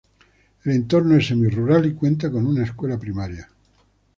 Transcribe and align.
El 0.63 0.71
entorno 0.71 1.15
es 1.15 1.27
semi 1.27 1.47
rural 1.47 1.85
y 1.85 1.93
cuenta 1.93 2.31
con 2.31 2.47
una 2.47 2.63
escuela 2.63 2.97
primaria. 2.97 3.47